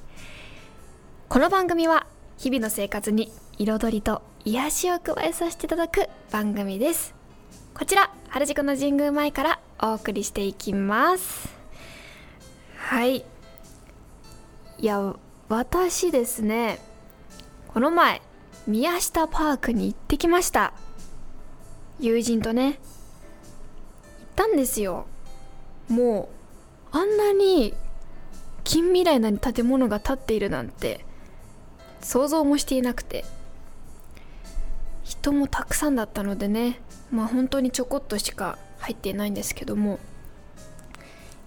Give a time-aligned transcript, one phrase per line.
[1.28, 2.06] この番組は
[2.44, 7.14] 日々の生活に彩りと癒しを加えさせていただく番組です。
[7.72, 11.48] こちら原宿の神宮前からお送りしていきます。
[12.76, 13.16] はい。
[13.16, 13.24] い
[14.84, 15.16] や
[15.48, 16.80] 私ですね
[17.68, 18.20] この前
[18.66, 20.74] 宮下パークに行ってきました。
[21.98, 22.74] 友人とね行っ
[24.36, 25.06] たんですよ。
[25.88, 26.28] も
[26.92, 27.72] うあんなに
[28.64, 31.06] 近未来な建物が建っているなんて。
[32.04, 33.24] 想像もしていなくて。
[35.02, 39.98] 人もたくさんだったのでねまあ本当にちょこっとしか入っていないんですけども。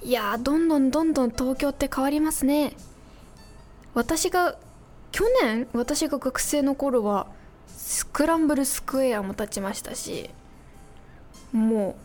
[0.03, 2.73] いやどんどんどんどん東京って変わりますね。
[3.93, 4.57] 私が
[5.11, 7.27] 去年私が学生の頃は
[7.67, 10.29] スクランブルスクエアも立ちましたし
[11.51, 11.95] も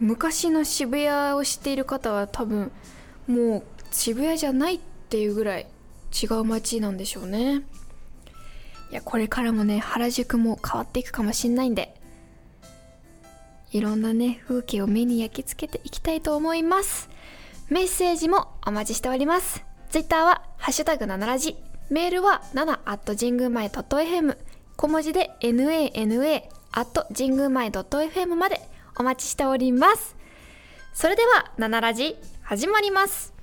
[0.00, 2.70] う昔の渋谷を知っている方は多分
[3.26, 5.66] もう渋谷じゃないっていうぐらい
[6.22, 7.62] 違う街なんでしょうね。
[8.90, 11.94] いやこれからもね原宿も変わっていくかもしんないんで。
[13.72, 17.10] いろんなね風景を目に焼き付けていきたいと思います。
[17.68, 19.62] メッセージもお待ちしております。
[19.90, 21.56] ツイッターは「ハッシュタグ #7 ラジ」
[21.90, 24.36] メールは7神宮前 .fm
[24.76, 26.42] 小文字で nana
[27.16, 28.60] 神宮前 .fm まで
[28.96, 30.16] お待ちしております。
[30.94, 33.35] それでは「7ラジ」始まります。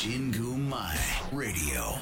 [0.00, 0.96] 神宮前
[1.32, 1.98] Radio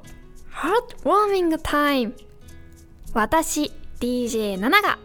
[0.52, 2.14] Heartwarming Time」
[3.12, 5.00] 私 DJ7 が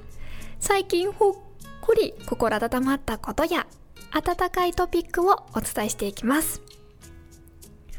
[0.60, 1.34] 最近ほっ
[1.82, 3.66] こり心温まったことや
[4.12, 6.62] 温かいトピックをお伝えしていきます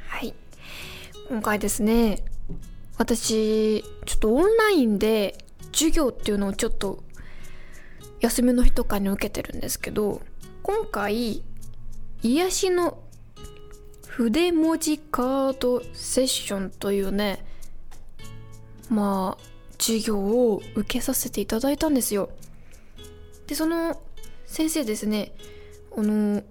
[0.06, 0.36] はい
[1.32, 2.22] 今回ですね
[2.98, 7.02] 私ちょっとオンラインで授業っていうのをちょっと
[8.20, 10.20] 休みの日とかに受けてるんですけど
[10.62, 11.42] 今回
[12.22, 12.98] 癒しの
[14.08, 17.42] 筆文字カードセッションというね
[18.90, 19.44] まあ
[19.78, 22.28] 授業を受けさせていただいたんですよ。
[23.46, 24.02] でその
[24.44, 25.32] 先生ですね
[25.96, 26.42] あの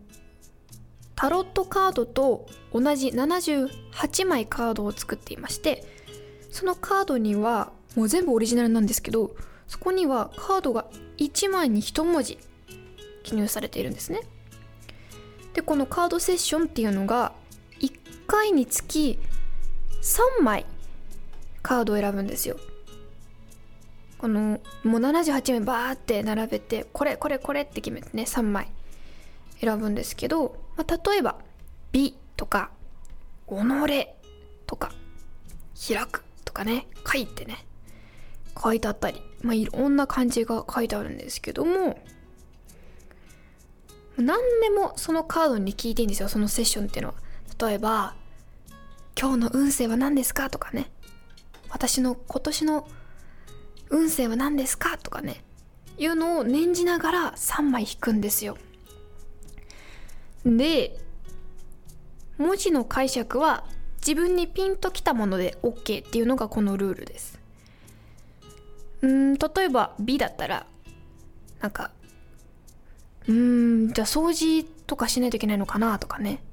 [1.22, 5.84] タロットカードと同じ78枚カードを作っていまして
[6.50, 9.36] そのカードにはもう全部オリジナルなんですけど
[9.68, 10.88] そこにはカードが
[11.20, 12.40] 1枚に1文字
[13.22, 14.22] 記入されているんですね。
[15.54, 17.34] でこのカードセッションっていうのが
[17.82, 17.92] 1
[18.26, 19.20] 回につき
[20.02, 20.66] 3枚
[21.62, 22.58] カードを選ぶんですよ。
[24.18, 28.72] このもう78枚バーって並べてこれこれこれって決めてね3枚
[29.60, 31.40] 選ぶんですけど、まあ、例えば
[31.92, 32.72] 「美」とか
[33.48, 33.54] 「己」
[34.66, 34.92] とか
[35.88, 37.66] 「開く」とかね書いてね
[38.62, 42.02] 書いてあったり、まあ、いろんな漢字が書いてあるんですけども
[44.18, 47.16] 何でもそのカードに聞いていいんですよそのセッションっていうのは
[47.68, 48.16] 例えば
[49.20, 50.92] 「今日の運勢は何ですか?」とかね
[51.70, 52.88] 「私の今年の
[53.90, 55.44] 運勢は何ですか?」とかね
[55.98, 58.58] いうのを念じながら3枚引くんですよ
[60.46, 60.98] で
[62.38, 63.64] 文字の解釈は
[64.00, 67.40] 自分にピンときたもので OK っていうのがこのルールです。
[69.02, 70.66] うん例えば「美」だったら
[71.60, 71.92] なんか
[73.28, 76.44] うんじゃあ掃除とかしないといけないのかなとかね。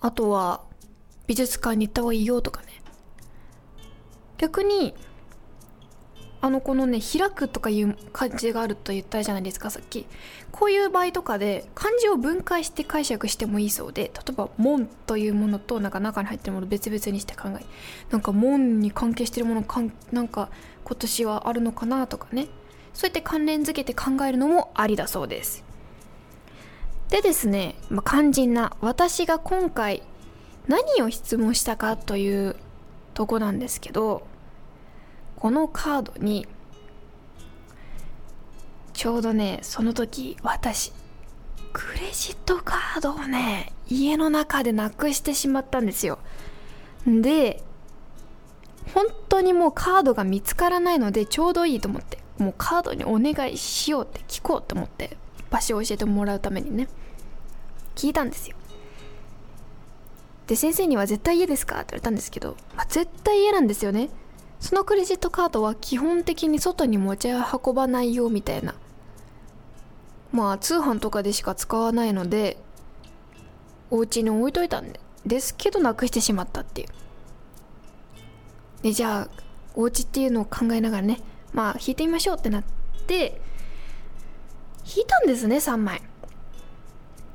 [0.00, 0.62] あとは
[1.26, 2.82] 美術館に行った方がいいよとかね。
[4.36, 4.94] 逆に
[6.44, 9.70] あのこのね開くとかいう漢字があると言ったじゃないですか。
[9.70, 10.04] さっき
[10.52, 17.64] こういう場合とかで漢字を分解して解釈してもいいそうで例えば「門」というものとなんか中に入ってるもの別々にして考え
[18.10, 20.50] なんか門に関係してるものかんなんか
[20.84, 22.48] 今年はあるのかなとかね。
[22.92, 25.64] そうやって関連づけて考えるのもありだそうです。
[27.08, 30.02] でですね、まあ、肝心な私が今回
[30.68, 32.56] 何を質問したかという
[33.14, 34.26] とこなんですけど
[35.36, 36.46] このカードに
[38.92, 40.92] ちょうどねその時私
[41.72, 46.18] クレジットカードをね家の中でなくしてしまったんですよ。
[47.06, 47.62] で
[48.94, 55.16] 本当にもうカードが見つからないのでちょうどいいと思ってもうカードにお願いしようって聞こうと思って
[55.50, 56.88] 場所を教えてもらうためにね
[57.94, 58.56] 聞いたんですよ。
[60.46, 61.76] で先生には絶対家ですか？
[61.76, 64.10] って言われたんですけど、まあ、絶対家なんですよね。
[64.64, 68.74] そのクレジットカードは基本的に外に持ち運ばないよみたいな。
[70.32, 72.56] まあ通販とかでしか使わないので
[73.90, 74.90] お家に置いといたん
[75.26, 76.88] ですけどなくしてしまったっていう。
[78.80, 79.42] でじゃあ
[79.74, 81.20] お家っていうのを考えながらね
[81.52, 82.64] まあ引いてみましょうってなっ
[83.06, 83.42] て
[84.86, 86.00] 引いたんですね3枚。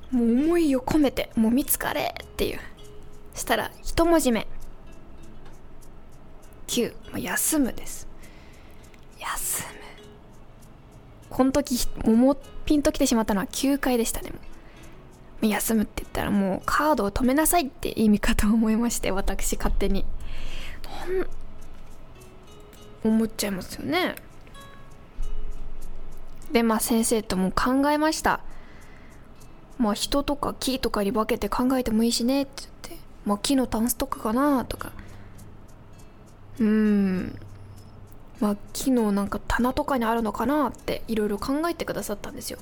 [0.09, 2.59] もう思いを込めてもう見つかれっていう。
[3.35, 4.47] したら一文字目。
[6.69, 8.07] 9、ま、休むです。
[9.19, 9.69] 休む。
[11.29, 14.31] この時もピンときてしまったのは9回でしたね
[15.41, 20.05] も休むって言ったらもうカードを止めなさいって意味かと思いまして私勝手に。
[23.03, 24.15] 思っちゃいますよね。
[26.51, 28.41] でまあ先生とも考えました。
[29.77, 33.03] まあ人とか木とかに分けて考えてもいいしねって言って。
[33.25, 34.91] まあ木のタンスとかかなとか。
[36.59, 37.39] うん。
[38.39, 42.59] まあ木のなんか棚とかにあるのかなっていろいろ考えてくださったんですよ。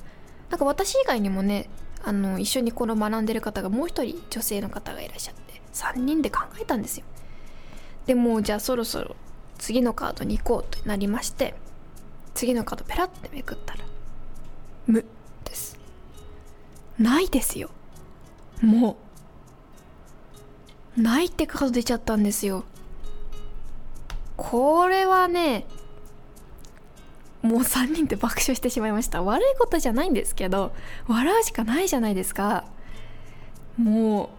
[0.49, 1.69] なんか私以外にもね
[2.03, 7.05] あの一緒にこの学んでる方がもう一人女性の方がいらっしゃって3人で考えたんですよ。
[8.05, 9.15] でもじゃあそろそろ
[9.57, 11.55] 次のカードに行こうとなりまして
[12.33, 13.83] 次のカードペラってめくったら
[14.87, 15.03] 「無」
[15.43, 15.77] です。
[16.97, 17.69] ないですよ。
[18.61, 18.97] も
[20.97, 21.01] う。
[21.01, 22.63] ないってカード出ちゃったんですよ。
[24.49, 25.65] これはね
[27.41, 29.21] もう3人で爆笑してしまいました。
[29.21, 30.73] 悪いことじゃないんですけど
[31.07, 32.65] 笑うしかないじゃないですか。
[33.77, 34.29] も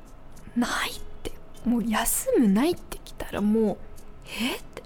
[0.57, 1.33] うないって。
[1.65, 3.77] もう休むないってきたらもう
[4.41, 4.83] えって。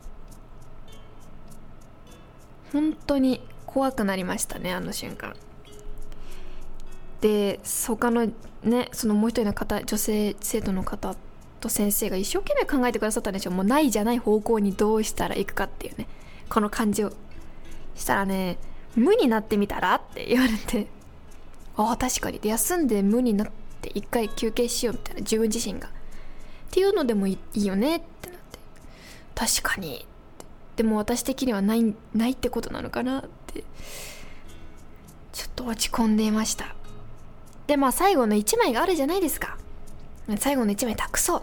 [2.73, 5.37] 本当に怖くなりましたねあの瞬間。
[7.21, 8.27] で他の
[8.65, 11.32] ねそのもう一人の方女性生徒の方って
[11.63, 16.07] と先生が一生懸命考えてくださったんでしょもうないじゃない方向にどうしたらいくかっていうね。
[16.49, 17.13] この感じを
[17.95, 18.59] したらね
[18.95, 20.89] 無になってみたらって言われて。
[21.77, 22.41] ああ確かに。
[22.43, 23.51] 休んで無になっ
[23.81, 25.21] て一回休憩しようみたいな。
[25.21, 25.89] 自分自身が。
[25.89, 25.91] っ
[26.71, 28.59] ていうのでもいいよねってなって。
[29.35, 30.07] 確かに
[30.77, 33.65] でも私的にはないないってことなのかなって。
[35.33, 36.75] ちょっと落ち込んでいました。
[37.67, 39.57] でまあ最後の1枚があるじゃないですか。
[40.39, 41.43] 最後の1枚託そう。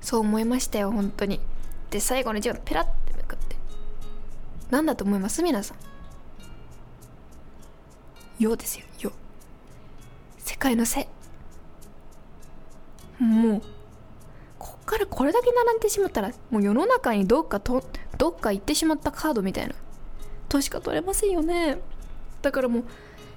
[0.00, 1.40] そう思いましたよ本当に。
[1.90, 3.56] で最後の1枚ペラッてめくって。
[4.70, 5.42] 何だと思います？
[5.42, 5.78] 皆さん
[8.42, 9.12] 「よ」ですよ「よ」
[10.38, 11.08] 世界のせ
[13.18, 13.62] もう
[14.58, 17.84] こっからこれだけ並んでしまったらもう世の中にどっかと
[18.18, 19.74] どっか行ってしまったカードみたいな。
[20.48, 21.78] としか取れませんよね。
[22.42, 22.84] だからもう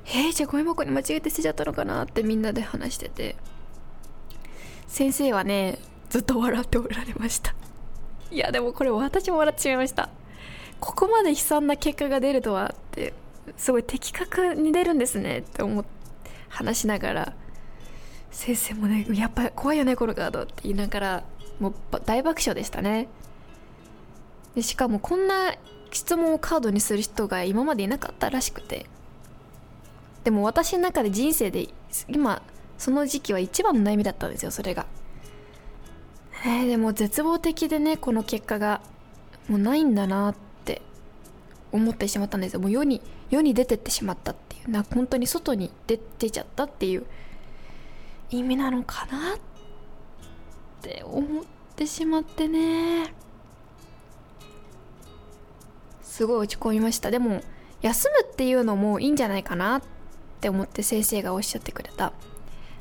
[0.05, 3.35] えー、じゃあゴミ箱に間違えて捨てちゃったのかなってみんなで話してて。
[4.89, 5.77] 先生はね
[6.09, 7.53] ずっと笑っておられました。
[8.31, 10.09] いやでもこれ私も笑ってしまいました。
[10.79, 13.13] ここまで悲惨な結果が出るとはって
[13.55, 15.89] すごい的確に出るんですねって思って
[16.49, 17.33] 話しながら。
[18.31, 21.23] 先生もねやっぱ怖いよねこのカードって言いながら
[21.59, 21.73] もう
[22.05, 23.07] 大爆笑でしたね。
[24.55, 25.53] でしかもこんな
[25.91, 28.87] 質問をカードにする人が今までいなかったらしくて。
[30.23, 31.69] でも私の中で人生で
[32.09, 32.41] 今
[32.79, 34.87] その時期は一番の悩みだったんですよそれが。
[36.45, 38.81] えー、でも絶望的でねこの結果が
[39.49, 40.81] もうないんだなって
[41.73, 42.61] 思ってしまったんですよ。
[42.61, 44.71] もう世に世に出てってしまったっていう。
[44.71, 47.05] な本当に外に出出ちゃったっていう。
[48.31, 49.39] 意味なのかなっ
[50.81, 51.43] て思っ
[51.75, 53.13] てしまってね。
[56.01, 57.11] すごい落ち込みました。
[57.11, 57.41] でも
[57.81, 59.81] 休むっていうのもいいんじゃないかなっ
[60.39, 62.13] て思って先生がおっしゃってくれた。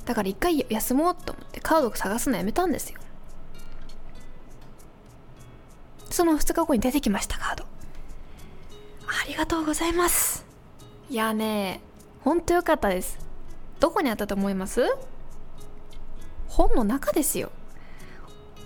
[0.09, 2.99] だから一回休もうと思ってカードを探すのやめたんですよ。
[6.09, 7.65] その2日後に出てきましたカード。
[9.07, 10.47] ありがとうございます。
[11.11, 11.83] いやね
[12.23, 13.19] ほんとよかったです。
[13.81, 14.81] どこにあったと思います？
[16.47, 17.53] 本の中ですよ。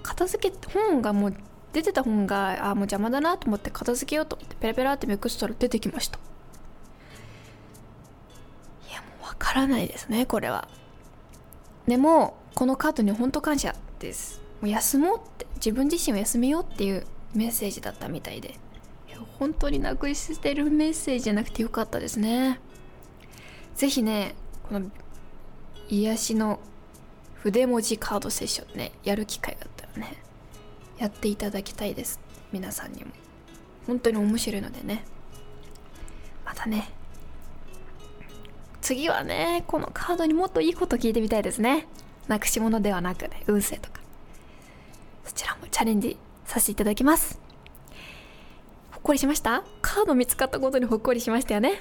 [0.05, 1.35] 片付け本がもう
[1.73, 6.21] 出てた本があもう邪魔だなと思って片付けようと思ってペラペラってめくったら出てきました。
[8.89, 10.69] いやもうわからないですねこれは。
[11.87, 14.41] でもこのカードに本当感謝です。
[14.61, 18.55] もう休もうって自分自身を休めようっていうメッセージだったみたいで。
[19.39, 22.61] 本当になくしてるメッセージじゃなくてよかったですね。
[23.75, 24.35] ぜひね
[24.69, 24.91] この
[25.89, 26.61] 癒しの
[27.35, 30.17] 筆文字カードセッションねやる機会があったらね
[30.99, 32.21] やっていただきたいです。
[32.53, 33.11] 皆さんにも。
[33.87, 35.05] 本当に面白いのでね。
[36.45, 36.91] またね。
[38.83, 41.87] 次はねこのカードにもっといいこと聞いてみたいですね。
[42.29, 44.01] なくし物ではなくね運勢とか。
[45.25, 47.41] そちらもチャレンジさせていただきます。
[48.91, 49.65] ほっこりしました？
[49.81, 51.81] カード見つかったことにほっこりしましたよね。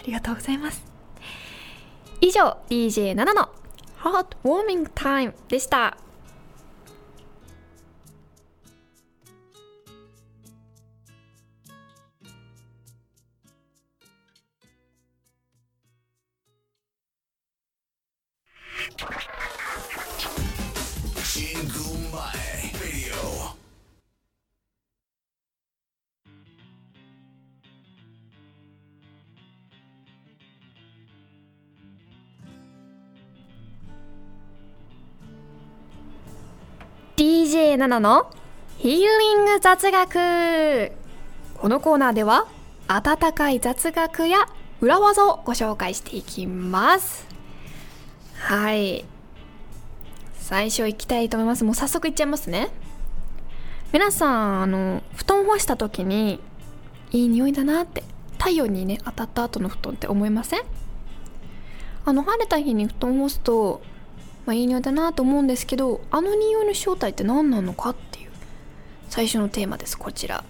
[0.00, 0.84] ありがとうございます。
[2.20, 3.48] 以上 DJ7 の
[3.96, 5.98] ハートウォーミングタイムでした。
[37.76, 38.30] 生7の
[38.78, 40.92] ヒーリング雑学
[41.58, 42.46] このコーナーでは
[42.86, 44.48] 温かい雑学や
[44.80, 47.26] 裏技をご紹介していきます
[48.36, 49.04] はい
[50.38, 52.68] 最初行きたいと思いますもう早速行っちゃいますね
[53.92, 56.40] 皆さんあの布団干した時に
[57.10, 58.02] いい匂いだなって
[58.38, 60.62] 太陽にね当たった後の布団って思いません
[62.06, 63.82] あの晴れた日に布団干すと
[64.48, 68.30] まあ、いい匂いだなと思うんですけどあの匂いの正体って何なのかっていう
[69.10, 70.42] 最初のテーマですこちら。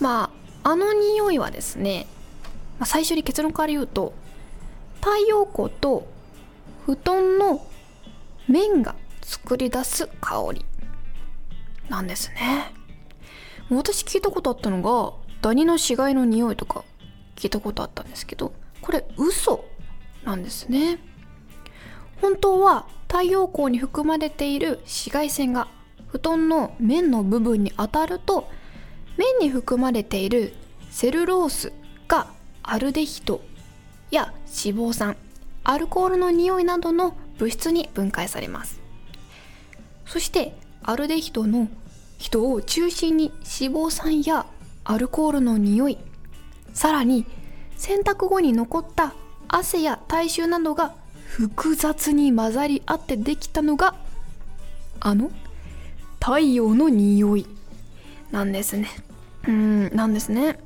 [0.00, 0.30] ま
[0.64, 2.06] ああの匂いはですね、
[2.78, 4.14] まあ、最初に結論から言うと
[5.02, 6.08] 太陽光と
[6.86, 7.66] 布団の
[8.48, 10.64] 面が作り出す香り
[11.90, 12.72] なんですね。
[13.68, 15.12] 私聞いたことあったのが
[15.42, 16.82] ダニの死骸の匂いとか
[17.36, 19.66] 聞いたことあったんですけどこれ嘘
[20.24, 20.98] なんですね。
[22.20, 25.68] 本当は太陽光に含まれている紫外線が
[26.08, 28.48] 布団の面の部分に当たると
[29.16, 30.54] 面に含まれている
[30.90, 31.72] セルロース
[32.06, 32.28] が
[32.62, 33.40] アルデヒド
[34.10, 35.16] や脂肪酸
[35.64, 38.80] アルコールの匂いなどの物質に分解されます。
[40.06, 41.68] そしてアルデヒドの
[42.16, 44.46] 人を中心に脂肪酸や
[44.84, 45.98] アルコールの匂い
[46.72, 47.26] さらに
[47.76, 49.14] 洗濯後に残った
[49.48, 50.94] 汗や体臭などが
[51.28, 53.94] 複雑に混ざり合ってできたのが
[54.98, 55.30] あの
[56.18, 57.46] 太陽の匂い。
[58.32, 58.88] なんですね。
[59.46, 60.58] うんなんですね。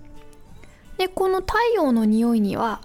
[0.96, 2.80] でこの太陽の匂いには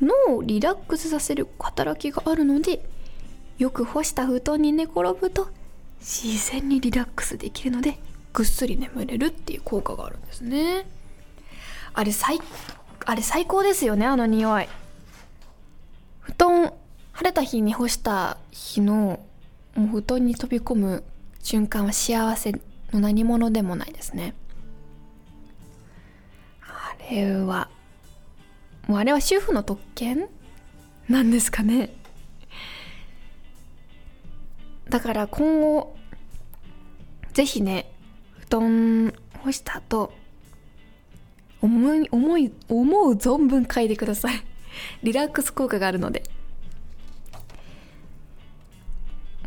[0.00, 2.86] 脳をリラックスさせる働きがあるので
[3.58, 5.48] よく干した布団に寝転ぶと
[6.00, 7.98] 自然にリラックスできるので
[8.34, 10.86] ぐっすり眠れるっていう効果があるんですね。
[11.94, 12.38] あれ最
[13.06, 14.68] あれ最高ですよねあの匂い。
[16.20, 16.72] 布団
[17.16, 19.24] 晴れた日に干した日の
[19.74, 21.02] もう布団に飛び込む
[21.42, 22.52] 瞬間は幸せ
[22.92, 24.34] の何者でもないですね。
[26.60, 27.70] あれは
[28.86, 30.28] もうあれは主婦の特権
[31.08, 31.94] なんですかね。
[34.90, 35.96] だから今後
[37.32, 37.90] ぜひね
[38.40, 40.12] 布団干した後
[41.62, 44.42] 思い思い思う存分嗅いでください。
[45.02, 46.22] リラックス効果があるので。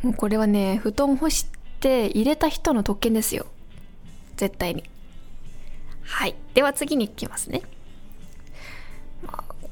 [0.04, 1.48] もうこれはね布団干し
[1.80, 3.46] て入れた人の特権ですよ。
[4.38, 4.84] 絶対に。
[6.04, 6.36] はい。
[6.54, 7.62] では次に行きますね、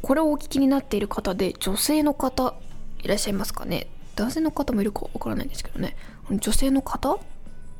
[0.01, 2.55] これをお聞きになっている方で女性の方
[2.99, 3.87] いらっしゃいますかね。
[4.15, 5.95] 男性の方もいるかわからないんですけどね。
[6.29, 7.19] 女性の方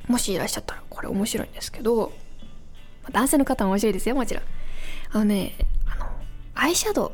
[0.08, 2.14] もしいらっしゃったらこれ面白いんですけど
[3.12, 4.44] 男性の方も面白いですよもちろん。
[5.12, 5.54] あのね
[5.86, 6.06] あの
[6.56, 7.12] アイシャド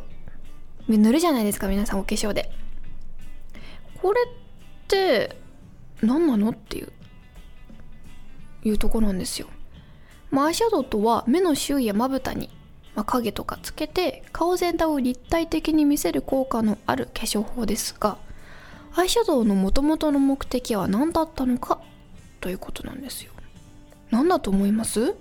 [0.88, 2.52] ウ塗るじゃないですか皆さんお化粧で。
[4.02, 4.43] これっ
[4.94, 5.36] て
[6.02, 6.92] 何なのっていう
[8.64, 9.48] いうとこなんですよ、
[10.32, 12.50] まあ、アイシャドウとは目の周囲やまぶたに、
[12.96, 18.18] まあ、影とかつけて顔全体を立体的に見せる効果のある化粧法ですが
[18.96, 21.82] アイシャドウのもともとの目的は何だったのか
[22.40, 23.32] ということなんですよ。
[24.12, 25.02] 何だと思います？
[25.02, 25.16] う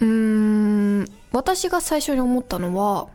[0.00, 3.08] ーん私が最初に思ったのは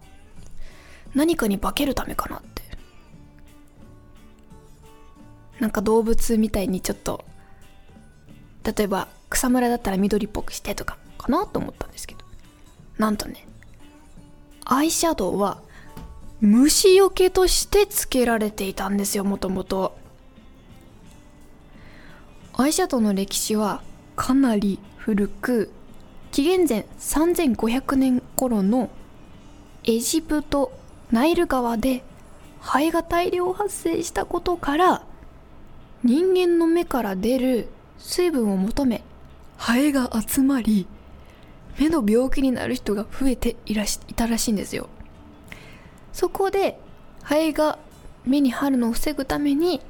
[1.16, 2.42] 何かに化けるためかなっ
[5.60, 7.26] なんか動物みたいにちょっと
[8.64, 12.28] 例えば草むらだったら緑っぽくしてとかかなと思ったんですけど。
[12.98, 13.48] なんとね
[14.66, 15.62] アイシャドウは
[16.42, 19.98] 虫よけとしてつけられていたんですよもともと
[22.54, 23.82] アイシャドウの歴史は
[24.16, 25.72] かなり古く
[26.32, 28.90] 紀元前3500年頃の
[29.84, 30.72] エジプト
[31.12, 32.04] ナイル川で
[32.60, 35.04] ハエが大量発生したことから
[36.04, 39.04] 人間の目から出る水分を求め
[39.58, 40.88] ハエが集まり
[41.80, 44.90] 目の病気になる人が増えていらしいたらしいんですよ。
[46.14, 46.80] そこで
[47.24, 47.78] ハエが
[48.26, 49.82] 目に貼るのを防ぐために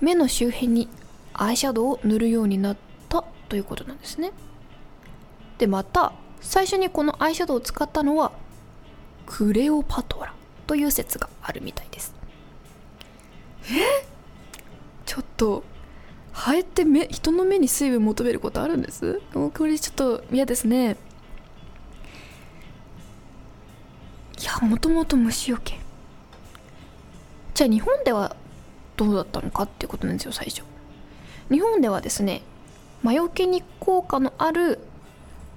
[0.00, 0.88] 目の周辺に
[1.32, 2.76] アイシャドウを塗るようになっ
[3.08, 4.32] たということなんですね。
[5.58, 8.32] でまた最初にこのアイシャドウを使ったのは
[9.26, 10.34] クレオパトラ
[10.66, 12.14] という説があるみたいです。
[13.70, 14.13] え？
[15.06, 15.62] ちょっと
[16.32, 19.20] ハエって目人の目に水分求めることあるんです？
[19.32, 20.96] これちょっと嫌ですね。
[24.40, 25.78] いやもともと虫よけ。
[27.54, 28.34] じゃあ日本では
[28.96, 30.62] どうだったのかっていうことなんですよ最初。
[31.50, 32.42] 日本ではですね
[33.02, 34.80] 魔除けに効果のある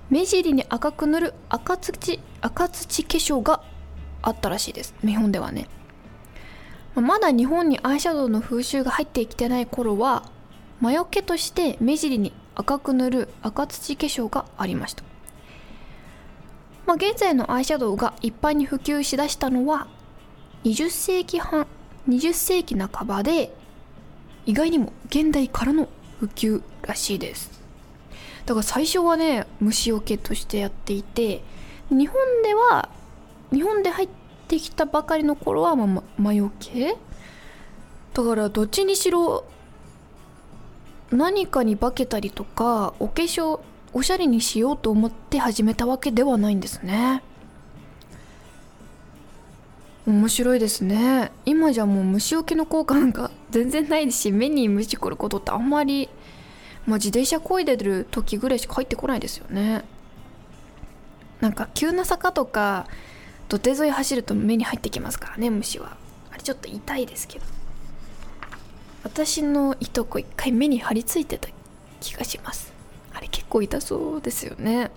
[0.09, 3.63] 目尻に赤く塗る赤土赤土化粧が
[4.21, 4.93] あったらしいです。
[5.01, 5.67] 日本ではね。
[7.01, 10.23] まだ日本にアイシャドウの風習が入ってきてない頃は
[10.81, 15.03] 魔除けとして目尻に赤く塗る赤土化粧がありました、
[16.85, 19.87] まあ、現在のアイシャドウが一般に普及しだしたのは
[20.63, 21.67] 20世紀半
[22.09, 23.53] 20世紀半ばで
[24.45, 25.89] 意外にも現代からの
[26.19, 27.61] 普及らしいです。
[28.45, 31.43] だから最初はね虫除けとしてやっていて
[31.89, 32.89] 日本では
[33.51, 34.16] 日本で入って
[34.47, 36.95] てきたばかりの頃は、まあ、魔除け？
[38.13, 39.45] だからどっちにしろ
[41.11, 43.59] 何かに化けたりとかお化粧
[43.93, 47.23] おしゃれにしようと思って始めたわけではないんですね。
[50.05, 51.31] 面白いですね。
[51.45, 56.09] 今じゃもう虫除けの効果なんか 全然ないし目に虫来ることってあんまり、
[56.85, 59.83] まあ、自転車こいでる時ぐらいしか入ってこないですよね。
[61.41, 62.87] なんか急な坂とか
[63.47, 65.95] 土手沿い走ると目に入ってきますからね虫は。
[66.31, 67.45] あれちょっと痛いですけど。
[69.03, 71.47] 私のいとこ一回目に張り付いてた
[72.01, 72.73] 気がします。
[73.13, 74.91] あれ結構痛そうですよね。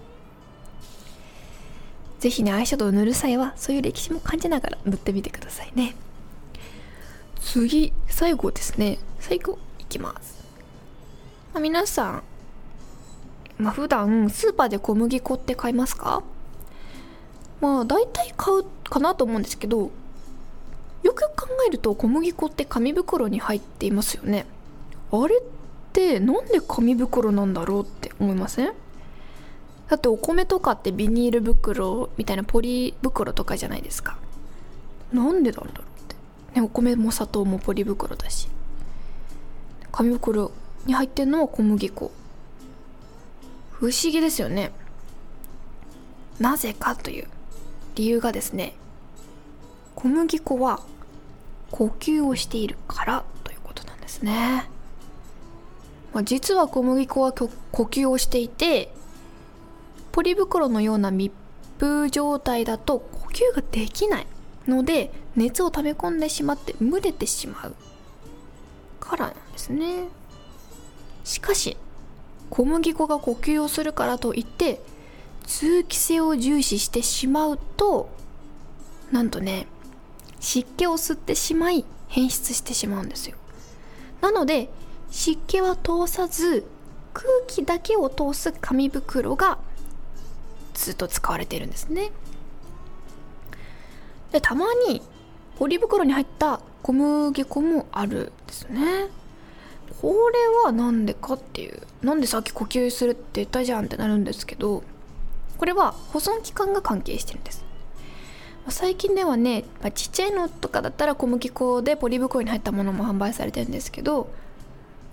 [2.19, 5.95] 是非ねアイシャドウを塗る際はそういう歴史も感じながら塗ってみてくださいね。
[7.41, 8.99] 次最後ですね。
[9.21, 10.45] 最後いきます、
[11.55, 12.23] まあ、皆さん
[13.59, 16.23] まあ普段スーパーで小麦粉って買いますか？
[17.61, 19.91] まあ大体買うかなと思うんですけど
[21.03, 24.47] よく考えると小麦粉って紙袋に入っていますよね。
[25.13, 25.43] あれっ
[25.93, 28.73] てなんで紙袋なんだろうって思いません？
[29.89, 34.19] だってお米とかってビニール袋みたいなポリ袋とかじゃないですか。
[35.13, 36.05] なんでなんだろうっ
[36.53, 38.49] て、ね、お米も砂糖もポリ袋だし。
[39.91, 40.53] 紙袋
[40.87, 42.13] に入ってるのは小麦粉。
[43.73, 44.71] 不思議ですよね。
[46.39, 47.27] なぜかという。
[47.95, 48.75] 理由がですね
[49.95, 50.81] 小麦粉は
[51.71, 54.69] 呼吸をしているからということなんですね、
[56.13, 58.93] まあ、実は小麦粉は呼吸をしていて
[60.13, 61.33] ポリ袋のような密
[61.79, 64.27] 封状態だと呼吸ができない
[64.67, 67.75] ので熱を溜め込んでしまって蒸れてしまう
[68.99, 70.09] からなんですね。
[71.25, 71.77] しかし
[72.51, 74.81] 小麦粉が呼吸をするからといって
[75.51, 78.09] 通気性を重視してしまうと
[79.11, 79.67] なんとね
[80.39, 83.37] 湿気を吸ってしまい変質してしまうんですよ。
[84.21, 84.71] なので
[85.11, 86.65] 湿気は通さず
[87.13, 89.59] 空気だけを通す紙袋が
[90.73, 92.13] ずっと使われているんですね。
[94.31, 95.03] でたまに
[95.59, 99.09] ポリ袋に入った小麦粉もあるんですね。
[100.01, 104.85] これは何でかっていうなんでさっき呼吸するって言ったじゃんってなるんですけど
[105.61, 107.67] これは保存期間が関係してるんです。
[108.71, 114.31] 最近ではね、ま、ちっちゃいのとかだったら小麦粉でポリ袋に入ったものも販売されてるんですけど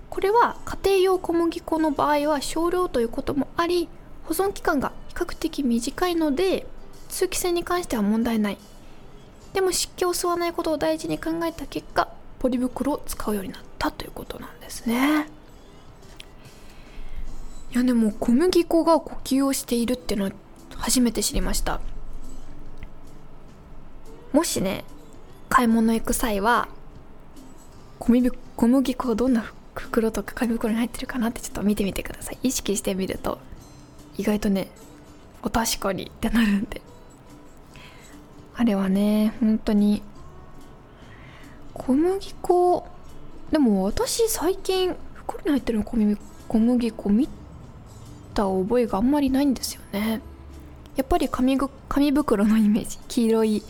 [0.08, 3.90] これは家庭用小麦粉の場合は少量ということもあり
[4.24, 6.66] 保存期間が比較的短いので
[7.10, 8.58] 通気性に関しては問題ない。
[9.52, 12.08] でも湿気を吸わないことを大事に考えた結果
[12.38, 15.28] ポリ袋を使うようになったということなんですね。
[17.70, 20.32] いやでも小麦粉が呼吸をしているっていうのは
[20.76, 21.80] 初めて知りました。
[24.32, 24.84] もしね
[25.48, 26.68] 買い物行く際は
[27.98, 32.38] 小麦小麦粉どんな袋とか紙袋に入ってるかなってちょっと見てみてください。
[32.42, 33.38] 意識してみると
[34.16, 34.68] 意外とね
[35.42, 36.82] お確かにってなるんで。
[38.54, 40.02] あれはね本当に
[41.74, 42.88] 小麦粉
[43.52, 46.16] でも私最近袋に入ってる小麦
[46.48, 47.28] 小麦粉見
[48.38, 50.20] た覚えがあんまりないんですよね。
[50.94, 52.98] やっぱり紙紙袋のイメージ。
[53.08, 53.62] 黄色い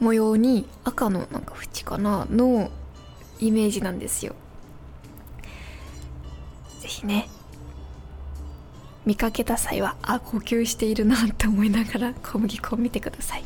[0.00, 2.70] 模様に赤のなんか縁かなの
[3.38, 4.34] イメージなんですよ。
[6.80, 7.28] ぜひね
[9.06, 13.44] 見かけた際はあ呼吸しているなって思いながら小麦粉を見てください。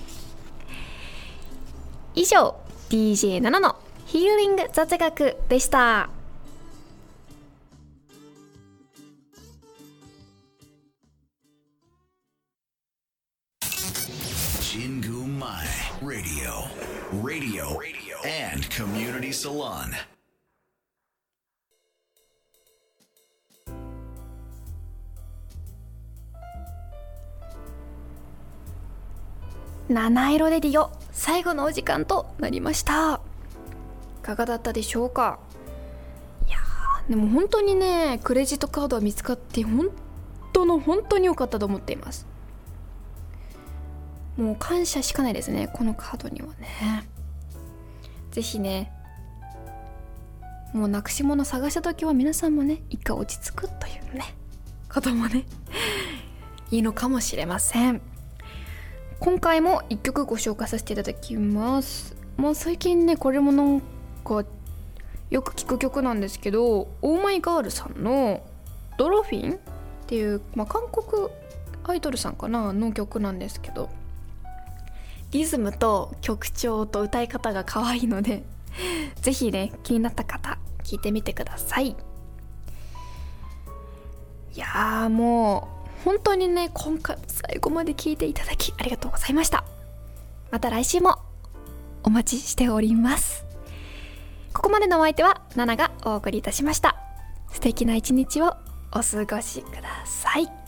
[2.15, 2.57] 以上
[2.89, 6.22] DJ7 のヒーリング雑学でした。
[17.43, 17.77] Radio
[18.53, 19.91] and Community Salon.
[29.89, 33.21] 七色レディオ最後のお時間となりました。
[34.21, 35.41] いかがだったでしょうか？
[36.47, 36.59] いや
[37.09, 39.91] でも本当にねクレジットカードは見つかって本
[40.53, 42.25] 当の本当に良かったと思っています。
[44.37, 47.09] もう感謝しかないですねこのカードにはね。
[48.33, 48.91] ぜひね
[50.73, 54.35] もうなくし物探した時は皆さんもね一回落ち着くというね
[54.93, 55.45] こともね
[56.73, 58.01] いいのかもしれません。
[59.21, 62.17] 今回も1曲ご紹介させていただきます。
[62.37, 63.81] まあ最近ねこれもなん
[64.25, 64.45] か
[65.31, 68.43] よく聴く曲なんですけどオーマイガールさんの
[68.99, 69.59] 「ドロフィン」っ
[70.07, 71.29] ていう、まあ、韓国
[71.85, 73.91] アイドルさんかなの曲なんですけど
[75.33, 78.45] リズムと曲調と歌い方が可愛いので
[79.21, 81.97] ぜひね気になった方聞いてみてください。
[84.55, 85.69] いやーも
[86.03, 89.65] う本当にね今回も最後まで聞いていただきありがとうございました。
[90.51, 91.19] また来週も
[92.03, 93.45] お待ちしております。
[94.53, 96.97] ここまでのお相手はナナがお送りいたしました。
[97.53, 98.57] 素敵な一日を
[98.93, 100.62] お過ごしください。